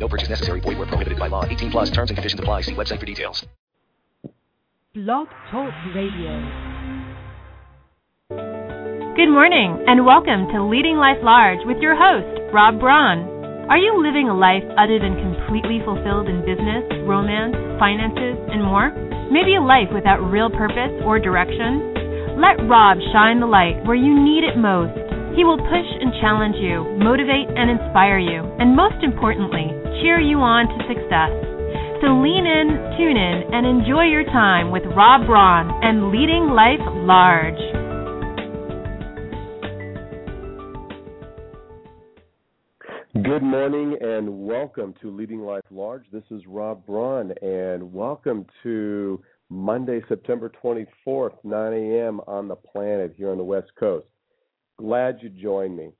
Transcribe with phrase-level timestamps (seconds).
[0.00, 0.60] No purchase necessary.
[0.60, 1.44] Void where prohibited by law.
[1.44, 2.62] 18 plus terms and conditions apply.
[2.62, 3.44] See website for details.
[4.94, 6.32] Blog Talk Radio.
[9.14, 13.68] Good morning and welcome to Leading Life Large with your host, Rob Braun.
[13.68, 18.90] Are you living a life other than completely fulfilled in business, romance, finances, and more?
[19.30, 22.40] Maybe a life without real purpose or direction?
[22.40, 24.96] Let Rob shine the light where you need it most.
[25.36, 30.38] He will push and challenge you, motivate and inspire you, and most importantly, cheer you
[30.38, 31.32] on to success.
[32.00, 36.80] So lean in, tune in, and enjoy your time with Rob Braun and Leading Life
[37.04, 37.58] Large.
[43.22, 46.04] Good morning and welcome to Leading Life Large.
[46.12, 49.20] This is Rob Braun and welcome to
[49.50, 52.20] Monday, September 24th, 9 a.m.
[52.26, 54.06] on the planet here on the West Coast.
[54.78, 55.90] Glad you joined me.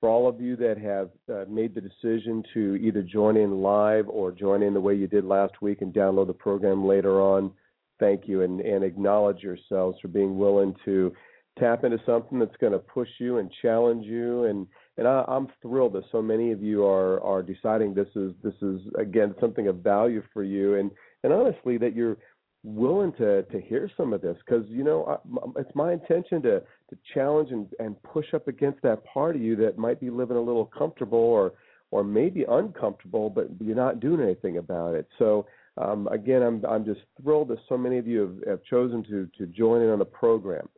[0.00, 4.08] For all of you that have uh, made the decision to either join in live
[4.08, 7.50] or join in the way you did last week and download the program later on,
[7.98, 11.12] thank you and, and acknowledge yourselves for being willing to
[11.58, 14.44] tap into something that's going to push you and challenge you.
[14.44, 18.32] And and I, I'm thrilled that so many of you are are deciding this is
[18.42, 20.76] this is again something of value for you.
[20.76, 20.90] And
[21.24, 22.18] and honestly that you're
[22.64, 26.60] willing to to hear some of this because you know I, it's my intention to
[26.60, 30.36] to challenge and and push up against that part of you that might be living
[30.36, 31.52] a little comfortable or
[31.90, 35.06] or maybe uncomfortable but you're not doing anything about it.
[35.18, 39.04] So um, again i'm i'm just thrilled that so many of you have, have chosen
[39.04, 40.68] to to join in on the program.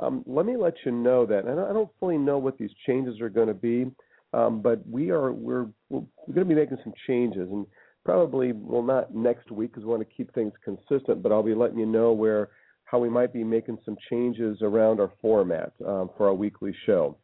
[0.00, 3.20] Um, let me let you know that and i don't fully know what these changes
[3.20, 3.86] are going to be
[4.32, 6.02] um, but we are we're we're
[6.34, 7.66] going to be making some changes and
[8.08, 11.54] probably well not next week because we want to keep things consistent but i'll be
[11.54, 12.48] letting you know where
[12.84, 17.18] how we might be making some changes around our format um, for our weekly show.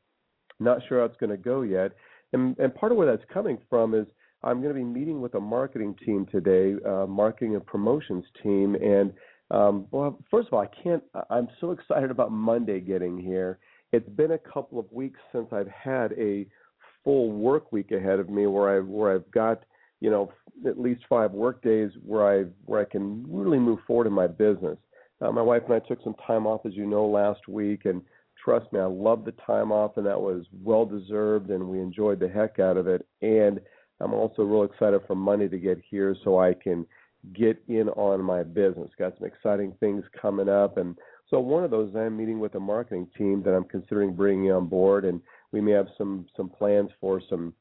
[0.61, 1.93] Not sure how it's going to go yet
[2.35, 4.07] and, and part of where that's coming from is
[4.43, 8.75] i'm going to be meeting with a marketing team today uh, marketing and promotions team
[8.75, 9.13] and
[9.51, 13.59] um, well first of all i can't i'm so excited about monday getting here.
[13.93, 16.47] It's been a couple of weeks since i've had a
[17.05, 19.63] full work week ahead of me where I've, where i've got
[20.05, 20.31] you know
[20.67, 24.27] at least five work days where I where I can really move forward in my
[24.27, 24.77] business.
[25.23, 28.03] Uh, my wife and I took some time off, as you know, last week, and
[28.45, 32.21] trust me, I loved the time off, and that was well deserved, and we enjoyed
[32.21, 33.07] the heck out of it.
[33.23, 33.61] And
[34.01, 36.85] I'm also real excited for Monday to get here so I can
[37.35, 38.91] get in on my business.
[38.99, 40.99] Got some exciting things coming up, and
[41.31, 44.67] so one of those I'm meeting with a marketing team that I'm considering bringing on
[44.67, 47.55] board, and we may have some some plans for some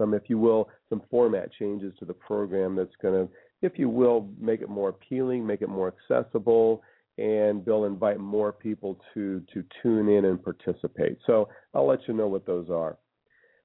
[0.00, 3.90] some, if you will, some format changes to the program that's going to, if you
[3.90, 6.82] will, make it more appealing, make it more accessible,
[7.18, 11.18] and they'll invite more people to to tune in and participate.
[11.26, 12.96] So I'll let you know what those are.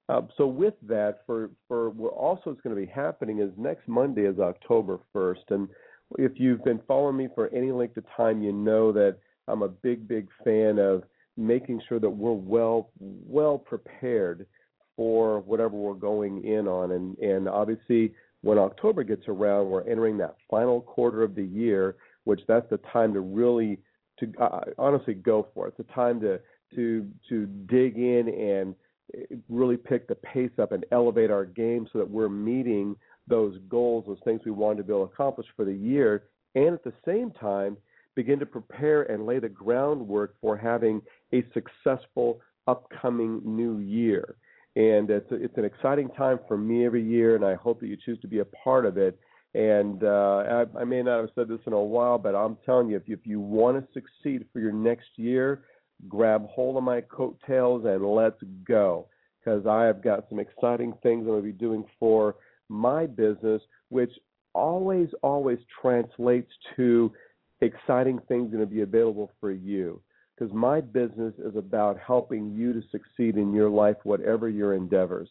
[0.09, 3.88] Uh, so with that, for for what also is going to be happening is next
[3.88, 5.69] Monday is October 1st, and
[6.17, 9.17] if you've been following me for any length of time, you know that
[9.47, 11.03] I'm a big big fan of
[11.38, 14.46] making sure that we're well well prepared
[14.95, 16.91] for whatever we're going in on.
[16.91, 21.95] And, and obviously, when October gets around, we're entering that final quarter of the year,
[22.25, 23.79] which that's the time to really,
[24.19, 25.73] to uh, honestly go for it.
[25.78, 26.39] It's a time to
[26.75, 28.75] to to dig in and
[29.16, 32.95] eh, really pick the pace up and elevate our game so that we're meeting
[33.28, 36.23] those goals, those things we wanted to be able to accomplish for the year,
[36.53, 37.78] and at the same time
[38.16, 41.01] begin to prepare and lay the groundwork for having
[41.34, 44.35] a successful upcoming new year
[44.75, 47.87] and it's a, it's an exciting time for me every year, and I hope that
[47.87, 49.17] you choose to be a part of it.
[49.53, 52.89] And uh, I, I may not have said this in a while, but I'm telling
[52.89, 55.63] you, if you, if you want to succeed for your next year,
[56.09, 59.07] grab hold of my coattails and let's go.
[59.39, 62.35] Because I have got some exciting things I'm going to be doing for
[62.67, 64.11] my business, which
[64.53, 67.13] always, always translates to
[67.61, 70.01] exciting things going to be available for you
[70.37, 75.29] because my business is about helping you to succeed in your life, whatever your endeavors.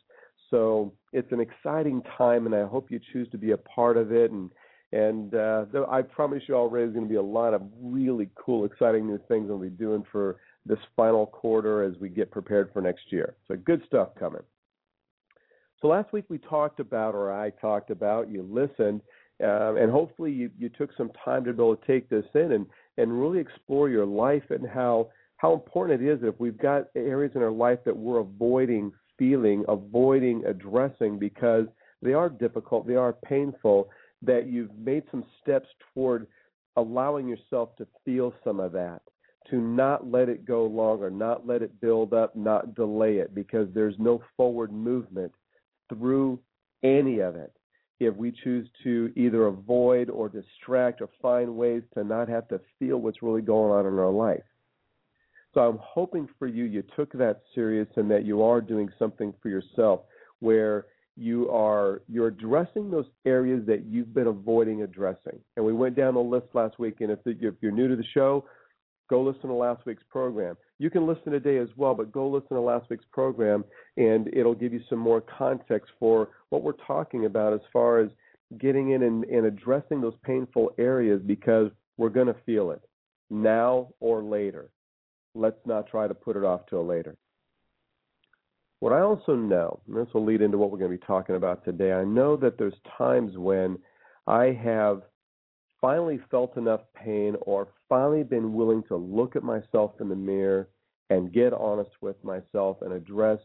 [0.50, 4.12] So it's an exciting time, and I hope you choose to be a part of
[4.12, 4.30] it.
[4.30, 4.50] And
[4.92, 8.64] and uh, I promise you already, there's going to be a lot of really cool,
[8.64, 12.80] exciting new things we'll be doing for this final quarter as we get prepared for
[12.80, 13.34] next year.
[13.48, 14.42] So good stuff coming.
[15.80, 19.00] So last week we talked about, or I talked about, you listened,
[19.42, 22.52] Um, and hopefully you, you took some time to be able to take this in
[22.52, 26.86] and, and really explore your life and how how important it is if we've got
[26.94, 31.66] areas in our life that we're avoiding feeling, avoiding addressing because
[32.02, 33.88] they are difficult, they are painful,
[34.22, 36.26] that you've made some steps toward
[36.76, 39.02] allowing yourself to feel some of that,
[39.50, 43.68] to not let it go longer, not let it build up, not delay it, because
[43.74, 45.32] there's no forward movement
[45.88, 46.38] through
[46.82, 47.52] any of it
[48.04, 52.60] if we choose to either avoid or distract or find ways to not have to
[52.78, 54.42] feel what's really going on in our life.
[55.52, 59.32] So I'm hoping for you, you took that serious and that you are doing something
[59.40, 60.00] for yourself
[60.40, 60.86] where
[61.16, 65.38] you are you're addressing those areas that you've been avoiding addressing.
[65.56, 67.00] And we went down the list last week.
[67.00, 68.44] And if, if you're new to the show,
[69.08, 70.56] go listen to last week's program.
[70.78, 73.64] You can listen today as well, but go listen to last week's program,
[73.96, 78.10] and it'll give you some more context for what we're talking about as far as
[78.58, 82.82] getting in and, and addressing those painful areas because we're going to feel it
[83.30, 84.70] now or later
[85.34, 87.16] let's not try to put it off till later.
[88.80, 91.36] What I also know, and this will lead into what we're going to be talking
[91.36, 93.78] about today, I know that there's times when
[94.26, 95.02] I have
[95.84, 100.66] finally felt enough pain or finally been willing to look at myself in the mirror
[101.10, 103.38] and get honest with myself and address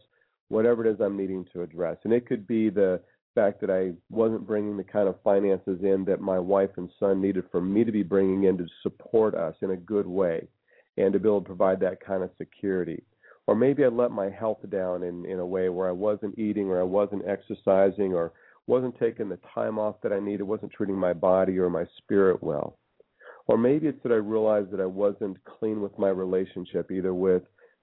[0.48, 1.98] whatever it is I'm needing to address.
[2.04, 3.02] And it could be the
[3.34, 7.20] fact that I wasn't bringing the kind of finances in that my wife and son
[7.20, 10.48] needed for me to be bringing in to support us in a good way
[10.96, 13.02] and to be able to provide that kind of security.
[13.48, 16.68] Or maybe I let my health down in, in a way where I wasn't eating
[16.68, 18.32] or I wasn't exercising or
[18.70, 21.84] wasn't taking the time off that I needed, it wasn't treating my body or my
[21.98, 22.78] spirit well.
[23.48, 27.42] Or maybe it's that I realized that I wasn't clean with my relationship, either with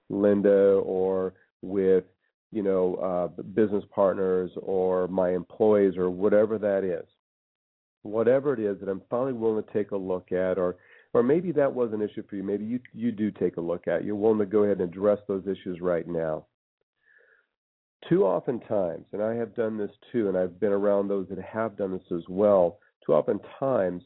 [0.10, 2.06] Linda or with,
[2.54, 7.06] you know, uh, business partners or my employees or whatever that is.
[8.04, 10.78] Whatever it is that I'm finally willing to take a look at or
[11.14, 12.44] or maybe that was an issue for you.
[12.44, 14.06] Maybe you you do take a look at.
[14.06, 16.46] You're willing to go ahead and address those issues right now.
[18.08, 21.40] Too often times, and I have done this too, and I've been around those that
[21.40, 22.80] have done this as well.
[23.06, 24.04] Too often times,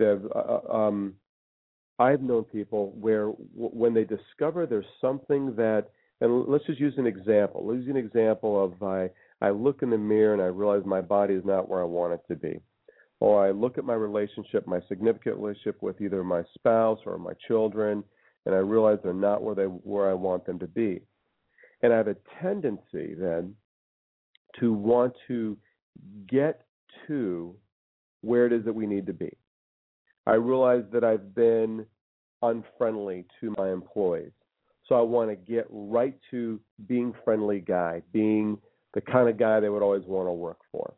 [0.00, 1.14] uh, uh um,
[1.98, 5.88] I've known people where w- when they discover there's something that,
[6.20, 7.66] and let's just use an example.
[7.66, 9.10] Let's use an example of I
[9.40, 12.14] I look in the mirror and I realize my body is not where I want
[12.14, 12.60] it to be
[13.20, 17.32] or I look at my relationship, my significant relationship with either my spouse or my
[17.46, 18.04] children,
[18.44, 21.00] and I realize they're not where they where I want them to be.
[21.82, 23.54] And I have a tendency then
[24.60, 25.56] to want to
[26.28, 26.66] get
[27.06, 27.54] to
[28.22, 29.30] where it is that we need to be.
[30.26, 31.86] I realize that I've been
[32.42, 34.32] unfriendly to my employees.
[34.86, 38.58] So I want to get right to being friendly guy, being
[38.94, 40.94] the kind of guy they would always want to work for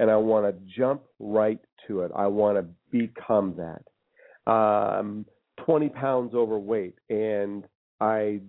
[0.00, 2.10] and I want to jump right to it.
[2.16, 4.50] I want to become that.
[4.50, 5.26] Um,
[5.66, 7.64] 20 pounds overweight, and
[8.00, 8.40] I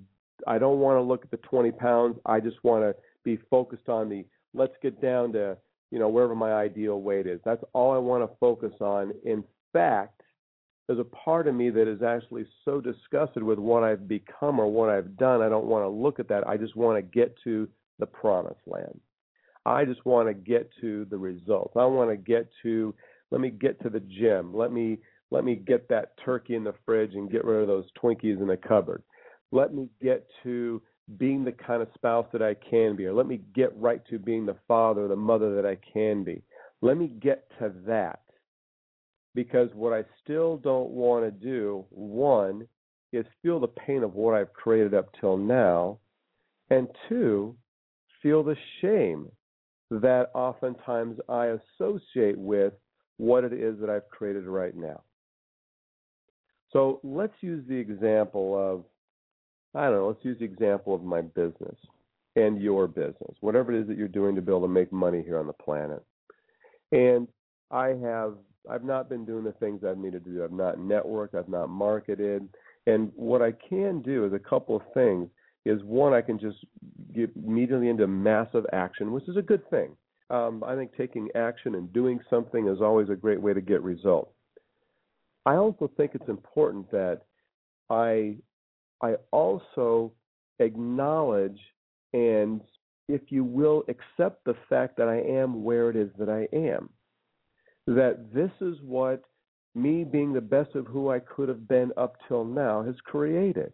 [0.48, 2.18] I don't want to look at the 20 pounds.
[2.26, 5.58] I just want to be focused on the let's get down to
[5.92, 7.40] you know wherever my ideal weight is.
[7.46, 9.14] That's all I want to focus on.
[9.26, 9.44] In
[9.74, 10.22] fact,
[10.88, 14.68] there's a part of me that is actually so disgusted with what I've become or
[14.68, 15.42] what I've done.
[15.42, 16.48] I don't want to look at that.
[16.48, 17.68] I just want to get to
[18.00, 19.00] the promised land.
[19.66, 21.74] I just want to get to the results.
[21.76, 22.94] I want to get to
[23.30, 24.54] let me get to the gym.
[24.54, 24.98] Let me
[25.30, 28.48] let me get that turkey in the fridge and get rid of those Twinkies in
[28.48, 29.04] the cupboard.
[29.52, 30.82] Let me get to
[31.18, 34.18] being the kind of spouse that I can be, or let me get right to
[34.18, 36.42] being the father the mother that I can be.
[36.82, 38.22] Let me get to that.
[39.34, 42.68] Because what I still don't want to do, one,
[43.14, 46.00] is feel the pain of what I've created up till now,
[46.70, 47.56] and two,
[48.22, 49.30] feel the shame
[49.90, 52.74] that oftentimes I associate with
[53.18, 55.02] what it is that I've created right now.
[56.72, 58.86] So let's use the example of,
[59.74, 61.76] I don't know, let's use the example of my business
[62.36, 65.22] and your business, whatever it is that you're doing to be able to make money
[65.24, 66.04] here on the planet.
[66.92, 67.28] And
[67.70, 68.36] I have,
[68.70, 70.44] I've not been doing the things I've needed to do.
[70.44, 72.48] I've not networked, I've not marketed.
[72.88, 75.30] And what I can do is a couple of things
[75.66, 76.58] is one, I can just
[77.14, 79.96] get immediately into massive action, which is a good thing.
[80.30, 83.84] Um, I think taking action and doing something is always a great way to get
[83.84, 84.34] results.
[85.46, 87.22] I also think it's important that
[87.90, 88.38] I
[89.02, 90.12] I also
[90.60, 91.60] acknowledge
[92.14, 92.62] and,
[93.08, 96.90] if you will, accept the fact that I am where it is that I am.
[97.88, 99.24] That this is what
[99.74, 103.74] me being the best of who I could have been up till now has created.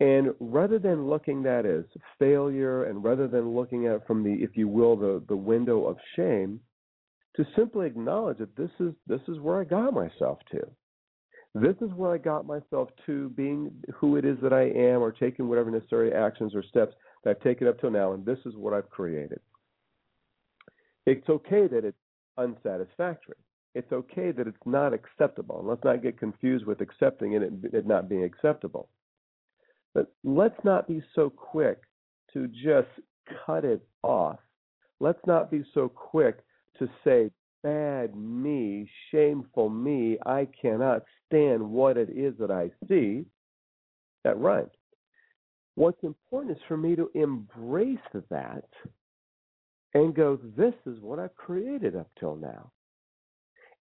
[0.00, 1.84] And rather than looking at as
[2.18, 5.96] failure and rather than looking at from the, if you will, the, the window of
[6.16, 6.60] shame,
[7.36, 10.60] to simply acknowledge that this is this is where I got myself to.
[11.54, 15.10] This is where I got myself to being who it is that I am or
[15.10, 18.54] taking whatever necessary actions or steps that I've taken up till now, and this is
[18.56, 19.40] what I've created.
[21.06, 21.98] It's okay that it's
[22.38, 23.36] unsatisfactory.
[23.74, 25.60] It's okay that it's not acceptable.
[25.60, 28.88] And let's not get confused with accepting and it, it not being acceptable.
[29.94, 31.82] But let's not be so quick
[32.32, 32.88] to just
[33.44, 34.38] cut it off.
[35.00, 36.38] Let's not be so quick
[36.78, 37.30] to say,
[37.62, 43.24] bad me, shameful me, I cannot stand what it is that I see.
[44.24, 44.70] That rhymed.
[45.76, 47.98] What's important is for me to embrace
[48.30, 48.64] that
[49.94, 52.70] and go, this is what I've created up till now.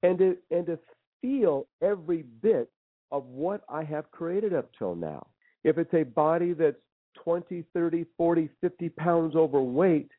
[0.03, 0.79] And to, and to
[1.21, 2.71] feel every bit
[3.11, 5.27] of what I have created up till now.
[5.65, 6.77] If it's a body that's
[7.25, 10.11] 20, 30, 40, 50 pounds overweight,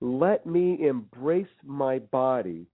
[0.00, 2.66] let me embrace my body,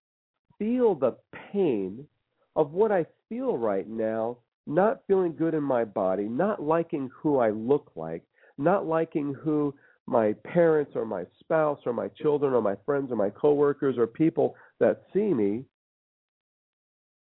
[0.62, 1.16] feel the
[1.52, 2.06] pain
[2.54, 7.38] of what I feel right now, not feeling good in my body, not liking who
[7.38, 8.22] I look like,
[8.58, 9.74] not liking who
[10.06, 14.06] my parents or my spouse or my children or my friends or my coworkers or
[14.06, 15.64] people that see me,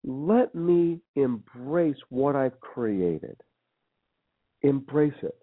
[0.04, 3.40] let me embrace what I've created.
[4.64, 5.38] Embrace it.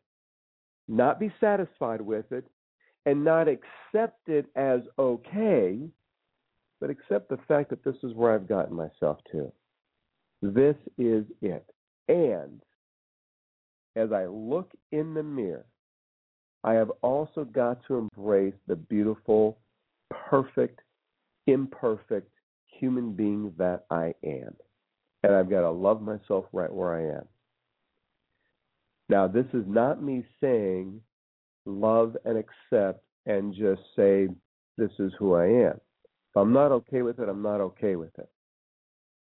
[0.88, 2.46] Not be satisfied with it
[3.04, 5.78] and not accept it as okay,
[6.80, 9.50] but accept the fact that this is where I've gotten myself to.
[10.42, 11.64] This is it.
[12.08, 12.60] And
[13.96, 15.64] as I look in the mirror,
[16.62, 19.58] I have also got to embrace the beautiful,
[20.10, 20.80] perfect,
[21.46, 22.30] imperfect
[22.66, 24.54] human being that I am.
[25.22, 27.24] And I've got to love myself right where I am.
[29.08, 31.00] Now, this is not me saying
[31.64, 34.28] love and accept and just say,
[34.76, 35.80] this is who I am.
[36.36, 38.28] I'm not okay with it, I'm not okay with it.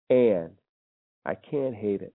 [0.10, 0.52] And
[1.26, 2.14] I can't hate it.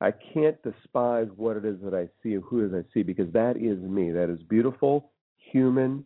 [0.00, 3.32] I can't despise what it is that I see, who it is I see, because
[3.32, 4.12] that is me.
[4.12, 5.12] That is beautiful,
[5.52, 6.04] human,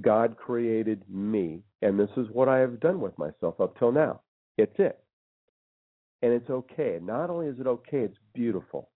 [0.00, 1.62] God created me.
[1.82, 4.20] And this is what I have done with myself up till now.
[4.58, 4.98] It's it.
[6.22, 6.98] And it's okay.
[7.02, 8.90] Not only is it okay, it's beautiful.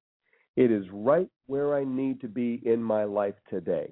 [0.56, 3.90] It is right where I need to be in my life today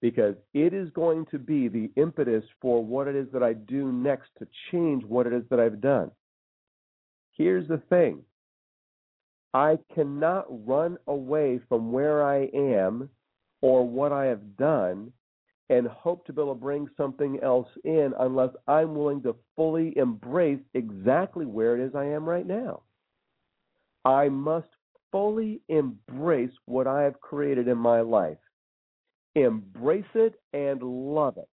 [0.00, 3.92] because it is going to be the impetus for what it is that I do
[3.92, 6.10] next to change what it is that I've done.
[7.36, 8.22] Here's the thing
[9.52, 13.10] I cannot run away from where I am
[13.60, 15.12] or what I have done
[15.68, 19.96] and hope to be able to bring something else in unless I'm willing to fully
[19.96, 22.82] embrace exactly where it is I am right now.
[24.04, 24.68] I must
[25.12, 28.38] fully embrace what I have created in my life.
[29.34, 31.48] Embrace it and love it.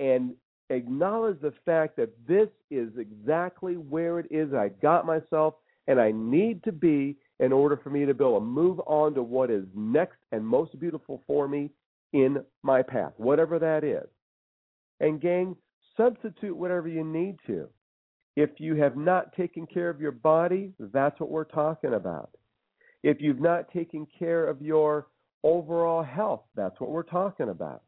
[0.00, 0.34] And
[0.70, 5.54] acknowledge the fact that this is exactly where it is I got myself
[5.86, 9.14] and I need to be in order for me to be able to move on
[9.14, 11.70] to what is next and most beautiful for me
[12.12, 14.06] in my path, whatever that is.
[15.00, 15.56] And, gang,
[15.96, 17.68] substitute whatever you need to.
[18.36, 22.30] If you have not taken care of your body, that's what we're talking about.
[23.02, 25.08] If you've not taken care of your
[25.44, 27.82] overall health, that's what we're talking about.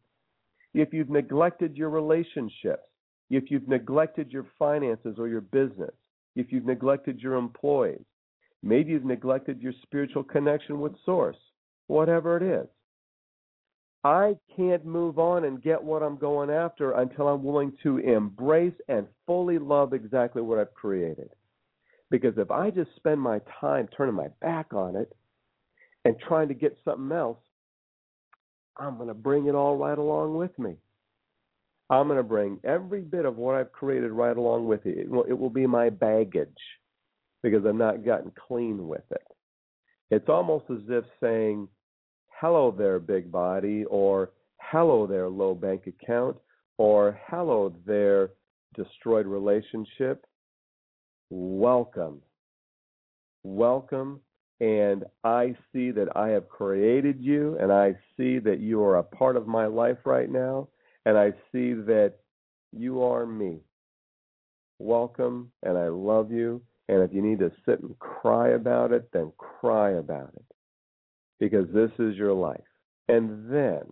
[0.74, 2.84] If you've neglected your relationships,
[3.30, 5.94] if you've neglected your finances or your business,
[6.36, 8.04] if you've neglected your employees,
[8.66, 11.36] Maybe you've neglected your spiritual connection with Source,
[11.86, 12.66] whatever it is.
[14.02, 18.74] I can't move on and get what I'm going after until I'm willing to embrace
[18.88, 21.30] and fully love exactly what I've created.
[22.10, 25.14] Because if I just spend my time turning my back on it
[26.06, 27.38] and trying to get something else,
[28.76, 30.76] I'm going to bring it all right along with me.
[31.88, 34.98] I'm going to bring every bit of what I've created right along with it.
[34.98, 36.48] It will, it will be my baggage
[37.42, 39.26] because I've not gotten clean with it.
[40.10, 41.68] It's almost as if saying,
[42.40, 46.36] hello there, big body, or hello there, low bank account,
[46.78, 48.30] or hello there,
[48.74, 50.24] destroyed relationship.
[51.30, 52.20] Welcome.
[53.42, 54.20] Welcome.
[54.60, 59.02] And I see that I have created you, and I see that you are a
[59.02, 60.68] part of my life right now,
[61.04, 62.14] and I see that
[62.72, 63.58] you are me.
[64.78, 69.08] Welcome, and I love you and if you need to sit and cry about it,
[69.12, 70.44] then cry about it.
[71.38, 72.60] Because this is your life.
[73.08, 73.82] And then,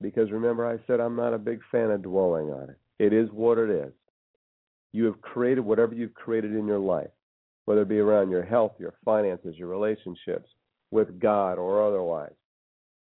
[0.00, 2.78] because remember I said I'm not a big fan of dwelling on it.
[2.98, 3.92] It is what it is.
[4.92, 7.10] You have created whatever you've created in your life,
[7.64, 10.48] whether it be around your health, your finances, your relationships,
[10.90, 12.34] with God or otherwise.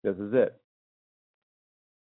[0.03, 0.61] This is it.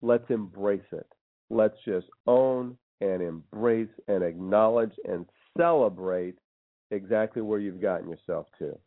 [0.02, 1.08] Let's embrace it.
[1.50, 5.26] Let's just own, and embrace and acknowledge and
[5.58, 6.36] celebrate
[6.92, 8.78] exactly where you've gotten yourself to.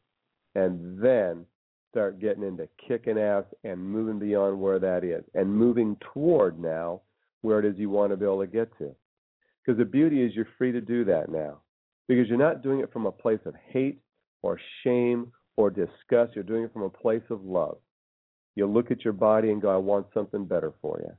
[0.54, 1.46] And then
[1.90, 7.00] start getting into kicking ass and moving beyond where that is and moving toward now
[7.40, 8.94] where it is you want to be able to get to.
[9.64, 11.61] Because the beauty is you're free to do that now.
[12.12, 13.98] Because you're not doing it from a place of hate
[14.42, 16.34] or shame or disgust.
[16.34, 17.78] You're doing it from a place of love.
[18.54, 21.10] You look at your body and go, I want something better for you.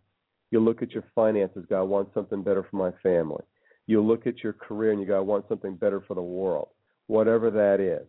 [0.51, 3.41] You look at your finances, go, I want something better for my family.
[3.87, 6.67] You look at your career and you go, I want something better for the world.
[7.07, 8.05] Whatever that is.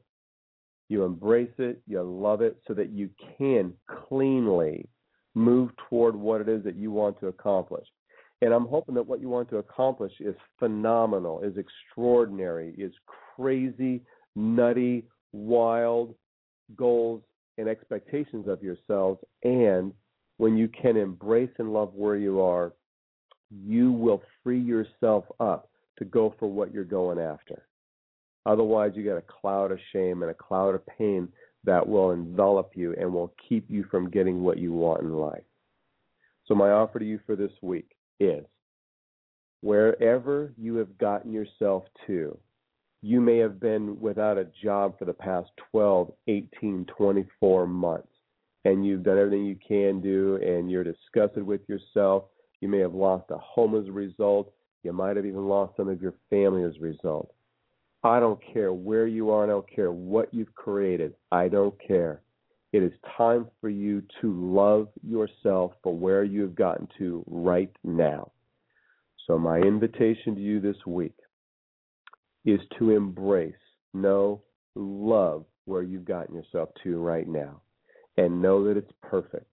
[0.91, 4.87] You embrace it, you love it, so that you can cleanly
[5.35, 7.87] move toward what it is that you want to accomplish.
[8.45, 12.93] And I'm hoping that what you want to accomplish is phenomenal, is extraordinary, is
[13.35, 14.03] crazy,
[14.37, 16.15] nutty, wild
[16.77, 17.23] goals
[17.57, 19.19] and expectations of yourselves.
[19.45, 19.95] And
[20.37, 22.75] when you can embrace and love where you are,
[23.51, 27.63] you will free yourself up to go for what you're going after.
[28.45, 31.29] Otherwise, you get a cloud of shame and a cloud of pain
[31.65, 35.45] that will envelop you and will keep you from getting what you want in life.
[36.45, 38.45] So, my offer to you for this week is
[39.61, 42.37] wherever you have gotten yourself to,
[43.03, 48.09] you may have been without a job for the past 12, 18, 24 months,
[48.65, 52.25] and you've done everything you can do, and you're disgusted with yourself.
[52.61, 54.53] You may have lost a home as a result.
[54.83, 57.35] You might have even lost some of your family as a result.
[58.03, 61.15] I don't care where you are, I don't care what you've created.
[61.33, 62.21] I don't care.
[62.75, 67.71] It is time for you to love yourself for where you have gotten to right
[67.85, 68.33] now.
[69.29, 71.15] So, my invitation to you this week
[72.45, 73.55] is to embrace,
[73.95, 74.43] know,
[74.75, 77.63] love where you've gotten yourself to right now,
[78.17, 79.47] and know that it's perfect.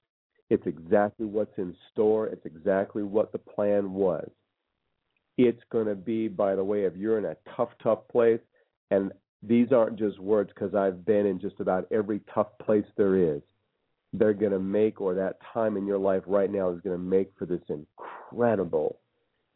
[0.49, 4.27] It's exactly what's in store, it's exactly what the plan was
[5.37, 8.39] it's going to be by the way if you're in a tough, tough place.
[8.89, 9.11] And
[9.43, 13.41] these aren't just words because I've been in just about every tough place there is.
[14.13, 17.03] They're going to make, or that time in your life right now is going to
[17.03, 18.99] make for this incredible,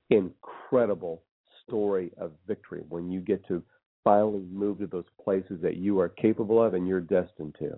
[0.09, 1.23] incredible
[1.67, 3.61] story of victory when you get to
[4.03, 7.77] finally move to those places that you are capable of and you're destined to.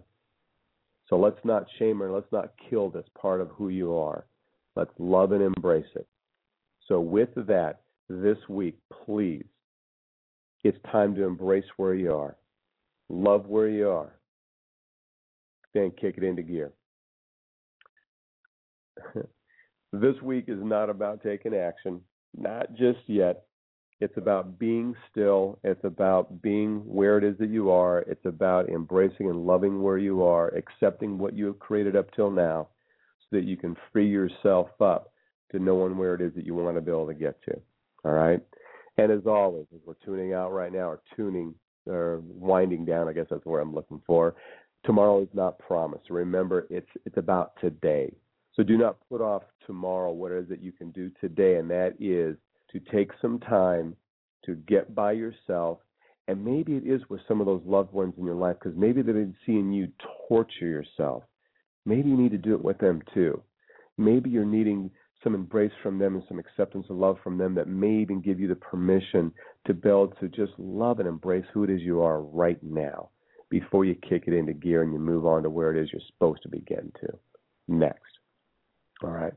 [1.09, 4.25] So let's not shame or let's not kill this part of who you are.
[4.75, 6.07] Let's love and embrace it.
[6.87, 9.45] So, with that, this week, please,
[10.63, 12.37] it's time to embrace where you are,
[13.09, 14.13] love where you are,
[15.73, 16.71] then kick it into gear.
[19.93, 22.01] this week is not about taking action,
[22.35, 23.43] not just yet.
[23.99, 25.57] It's about being still.
[25.63, 27.99] It's about being where it is that you are.
[28.01, 32.29] It's about embracing and loving where you are, accepting what you have created up till
[32.29, 32.67] now
[33.19, 35.11] so that you can free yourself up
[35.51, 37.59] to knowing where it is that you want to be able to get to.
[38.05, 38.41] All right.
[38.97, 41.53] And as always, as we're tuning out right now, or tuning
[41.85, 44.35] or winding down, I guess that's where I'm looking for.
[44.85, 46.09] Tomorrow is not promised.
[46.09, 48.13] Remember, it's it's about today.
[48.53, 51.69] So do not put off tomorrow what it is that you can do today, and
[51.69, 52.37] that is
[52.71, 53.95] to take some time
[54.45, 55.79] to get by yourself.
[56.27, 59.01] And maybe it is with some of those loved ones in your life, because maybe
[59.01, 59.87] they've been seeing you
[60.27, 61.23] torture yourself.
[61.85, 63.41] Maybe you need to do it with them too.
[63.97, 64.91] Maybe you're needing
[65.23, 68.39] some embrace from them and some acceptance and love from them that may even give
[68.39, 69.31] you the permission
[69.65, 73.09] to build to just love and embrace who it is you are right now
[73.49, 76.01] before you kick it into gear and you move on to where it is you're
[76.07, 77.07] supposed to be getting to
[77.67, 78.01] next.
[79.03, 79.33] All right.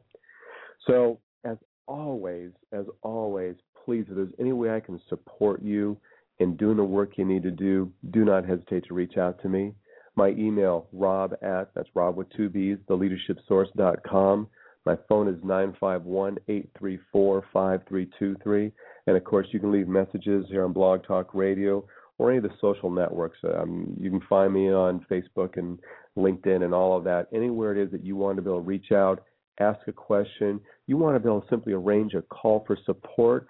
[0.86, 5.96] So, as always, as always, please, if there's any way I can support you
[6.38, 9.48] in doing the work you need to do, do not hesitate to reach out to
[9.48, 9.74] me.
[10.16, 14.48] My email, rob at, that's rob with two B's, theleadershipsource.com.
[14.86, 18.72] My phone is 951 834 5323.
[19.06, 21.84] And of course, you can leave messages here on Blog Talk Radio
[22.18, 23.38] or any of the social networks.
[23.44, 25.78] Um, you can find me on Facebook and
[26.16, 27.28] LinkedIn and all of that.
[27.32, 29.22] Anywhere it is that you want to be able to reach out,
[29.58, 33.48] ask a question, you want to be able to simply arrange a call for support.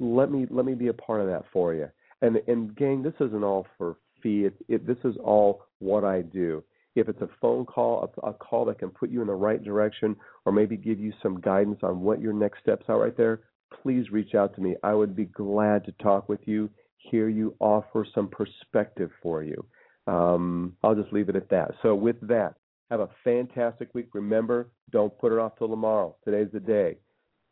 [0.00, 1.88] Let me let me be a part of that for you.
[2.22, 4.46] And and gang, this isn't all for fee.
[4.46, 6.62] It, it, this is all what I do.
[6.94, 9.62] If it's a phone call, a, a call that can put you in the right
[9.62, 13.40] direction, or maybe give you some guidance on what your next steps are right there,
[13.82, 14.76] please reach out to me.
[14.82, 19.64] I would be glad to talk with you, hear you, offer some perspective for you.
[20.06, 21.72] Um, I'll just leave it at that.
[21.82, 22.54] So, with that,
[22.90, 24.08] have a fantastic week.
[24.12, 26.16] Remember, don't put it off till tomorrow.
[26.24, 26.98] Today's the day.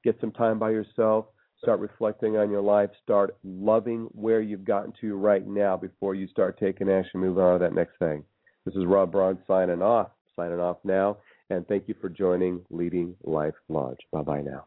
[0.04, 1.26] Get some time by yourself.
[1.62, 2.90] Start reflecting on your life.
[3.02, 7.58] Start loving where you've gotten to right now before you start taking action, move on
[7.58, 8.24] to that next thing.
[8.64, 10.10] This is Rob Braun signing off.
[10.36, 11.18] Signing off now.
[11.48, 13.98] And thank you for joining Leading Life Large.
[14.12, 14.66] Bye bye now.